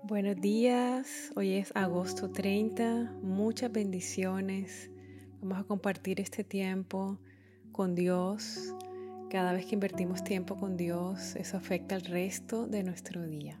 [0.00, 4.90] Buenos días, hoy es agosto 30, muchas bendiciones.
[5.40, 7.18] Vamos a compartir este tiempo
[7.70, 8.74] con Dios.
[9.30, 13.60] Cada vez que invertimos tiempo con Dios, eso afecta al resto de nuestro día.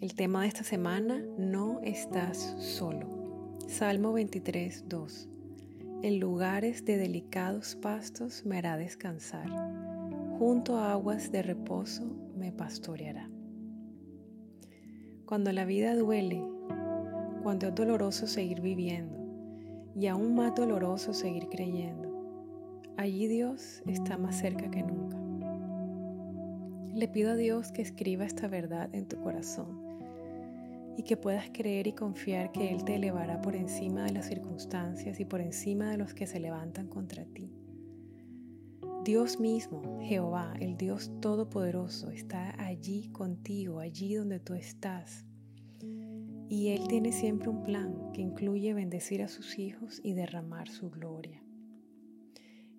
[0.00, 3.56] El tema de esta semana, no estás solo.
[3.68, 5.28] Salmo 23, 2.
[6.02, 9.48] En lugares de delicados pastos me hará descansar.
[10.38, 12.04] Junto a aguas de reposo
[12.36, 13.33] me pastoreará.
[15.26, 16.44] Cuando la vida duele,
[17.42, 19.16] cuando es doloroso seguir viviendo
[19.94, 22.12] y aún más doloroso seguir creyendo,
[22.98, 25.16] allí Dios está más cerca que nunca.
[26.94, 29.82] Le pido a Dios que escriba esta verdad en tu corazón
[30.98, 35.18] y que puedas creer y confiar que Él te elevará por encima de las circunstancias
[35.20, 37.63] y por encima de los que se levantan contra ti.
[39.04, 45.26] Dios mismo, Jehová, el Dios Todopoderoso, está allí contigo, allí donde tú estás.
[46.48, 50.88] Y Él tiene siempre un plan que incluye bendecir a sus hijos y derramar su
[50.88, 51.42] gloria.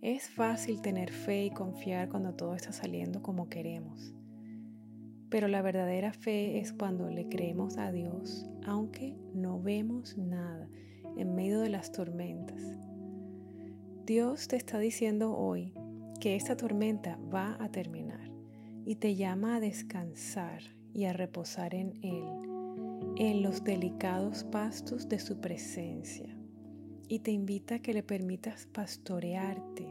[0.02, 4.16] Es fácil tener fe y confiar cuando todo está saliendo como queremos.
[5.30, 10.67] Pero la verdadera fe es cuando le creemos a Dios, aunque no vemos nada
[11.17, 12.64] en medio de las tormentas.
[14.08, 15.73] Dios te está diciendo hoy,
[16.25, 18.31] que esta tormenta va a terminar
[18.83, 22.25] y te llama a descansar y a reposar en Él,
[23.17, 26.35] en los delicados pastos de su presencia.
[27.07, 29.87] Y te invita a que le permitas pastorearte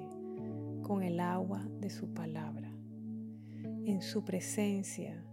[0.83, 2.69] con el agua de su palabra.
[3.85, 5.25] En su presencia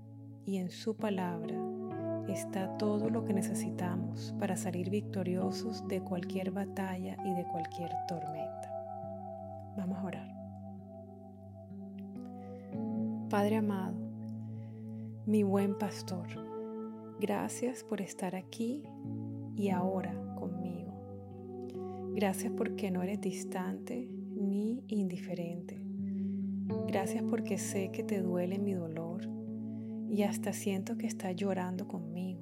[0.46, 1.58] y en su palabra
[2.30, 8.72] está todo lo que necesitamos para salir victoriosos de cualquier batalla y de cualquier tormenta.
[9.76, 10.41] Vamos a orar.
[13.32, 13.96] Padre amado,
[15.26, 16.28] mi buen pastor,
[17.18, 18.84] gracias por estar aquí
[19.56, 22.12] y ahora conmigo.
[22.14, 24.06] Gracias porque no eres distante
[24.36, 25.82] ni indiferente.
[26.88, 29.22] Gracias porque sé que te duele mi dolor
[30.10, 32.42] y hasta siento que estás llorando conmigo.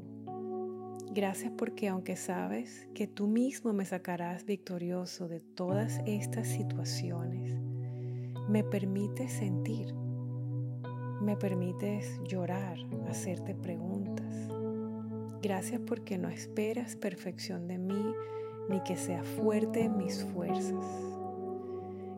[1.14, 7.60] Gracias porque aunque sabes que tú mismo me sacarás victorioso de todas estas situaciones,
[8.50, 9.94] me permites sentir
[11.22, 12.78] me permites llorar,
[13.10, 14.50] hacerte preguntas.
[15.42, 18.14] Gracias porque no esperas perfección de mí
[18.70, 20.86] ni que sea fuerte en mis fuerzas.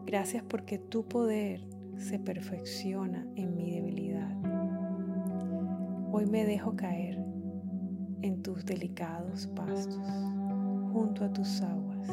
[0.06, 1.66] Gracias porque tu poder
[1.98, 4.36] se perfecciona en mi debilidad.
[6.12, 7.24] Hoy me dejo caer
[8.22, 9.98] en tus delicados pastos,
[10.92, 12.08] junto a tus aguas.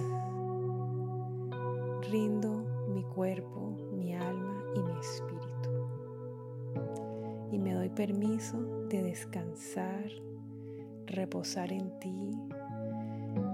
[2.10, 5.37] Rindo mi cuerpo, mi alma y mi espíritu
[7.50, 10.10] y me doy permiso de descansar,
[11.06, 12.30] reposar en ti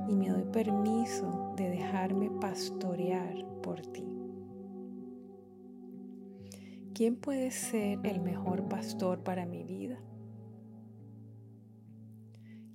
[0.09, 4.05] y me doy permiso de dejarme pastorear por ti.
[6.95, 9.99] ¿Quién puede ser el mejor pastor para mi vida?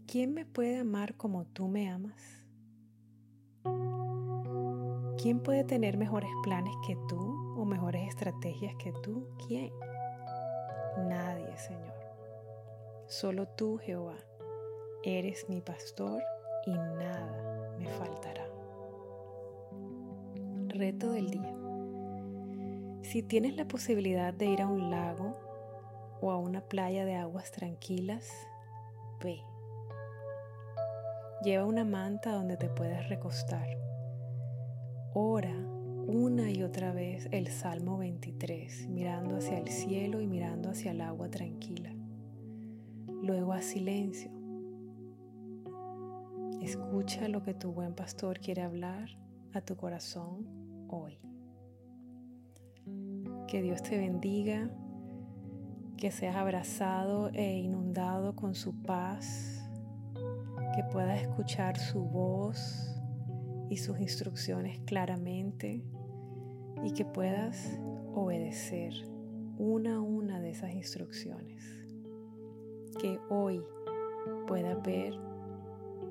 [0.07, 2.43] ¿Quién me puede amar como tú me amas?
[5.21, 7.19] ¿Quién puede tener mejores planes que tú
[7.57, 9.27] o mejores estrategias que tú?
[9.47, 9.69] ¿Quién?
[11.59, 11.93] Señor.
[13.07, 14.17] Solo tú, Jehová,
[15.03, 16.21] eres mi pastor
[16.65, 18.47] y nada me faltará.
[20.67, 21.55] Reto del día.
[23.03, 25.37] Si tienes la posibilidad de ir a un lago
[26.21, 28.29] o a una playa de aguas tranquilas,
[29.23, 29.41] ve.
[31.43, 33.67] Lleva una manta donde te puedas recostar.
[35.13, 35.55] Ora
[36.09, 41.01] una y otra vez el Salmo 23, mirando hacia el cielo y mirando hacia el
[41.01, 41.93] agua tranquila.
[43.21, 44.31] Luego a silencio.
[46.63, 49.07] Escucha lo que tu buen pastor quiere hablar
[49.53, 50.47] a tu corazón
[50.89, 51.19] hoy.
[53.47, 54.71] Que Dios te bendiga,
[55.95, 59.63] que seas abrazado e inundado con su paz,
[60.75, 62.98] que puedas escuchar su voz
[63.69, 65.83] y sus instrucciones claramente
[66.83, 67.79] y que puedas
[68.13, 68.93] obedecer
[69.57, 71.63] una a una de esas instrucciones.
[72.99, 73.61] Que hoy
[74.47, 75.13] pueda ver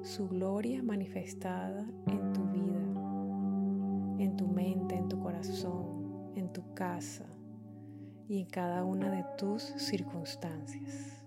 [0.03, 7.27] su gloria manifestada en tu vida, en tu mente, en tu corazón, en tu casa
[8.29, 11.25] y en cada una de tus circunstancias.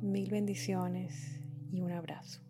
[0.00, 2.43] Mil bendiciones y un abrazo.